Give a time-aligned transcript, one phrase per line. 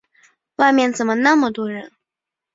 [0.55, 1.91] 外面怎么那么多人？